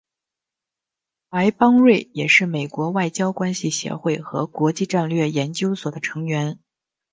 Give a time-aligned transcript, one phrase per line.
[1.29, 6.57] 白邦瑞也是美国外交关系协会和国际战略研究所的成员。